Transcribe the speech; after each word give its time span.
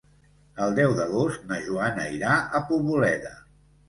El 0.67 0.71
deu 0.77 0.95
d'agost 0.99 1.43
na 1.51 1.59
Joana 1.65 2.05
irà 2.13 2.39
a 2.61 2.63
Poboleda. 2.71 3.35